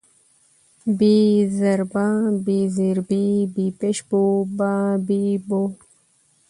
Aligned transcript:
ب 0.97 0.99
زر 1.57 1.79
با، 1.91 2.05
ب 2.45 2.47
زېر 2.75 2.97
بي، 3.07 3.23
ب 3.53 3.55
پېښ 3.79 3.97
بو، 4.09 4.23
با 4.57 4.73
بي 5.07 5.23
بو 5.47 5.61